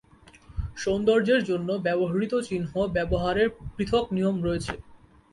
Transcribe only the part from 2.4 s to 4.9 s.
চিহ্ন ব্যবহারের পৃথক নিয়ম রয়েছে।